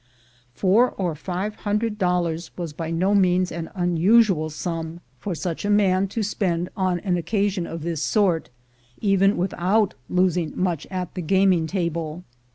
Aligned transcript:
Four 0.55 0.89
or 0.93 1.13
five 1.13 1.57
hundred 1.57 1.99
dollars 1.99 2.49
was 2.57 2.73
by 2.73 2.89
no 2.89 3.13
means 3.13 3.51
an 3.51 3.69
unusual 3.75 4.49
sum 4.49 4.99
for 5.19 5.35
such 5.35 5.63
a 5.63 5.67
190 5.67 5.87
THE 5.91 5.93
GOLD 5.93 5.93
HUNTERS 5.93 6.01
man 6.01 6.07
to 6.07 6.27
spend 6.27 6.69
on 6.75 6.99
an 7.01 7.17
occasion 7.17 7.67
of 7.67 7.83
this 7.83 8.01
sort, 8.01 8.49
even 8.99 9.37
with 9.37 9.53
out 9.59 9.93
losing 10.09 10.53
much 10.57 10.87
at 10.89 11.13
the 11.13 11.21
gaming 11.21 11.67
table. 11.67 12.23